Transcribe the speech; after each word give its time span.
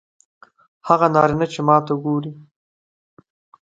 هغه 0.87 1.07
نارینه 1.15 1.45
چې 1.53 1.59
ماته 1.67 1.93
ګوري 2.03 2.31